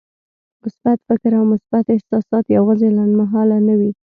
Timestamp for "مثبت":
0.65-0.99, 1.53-1.85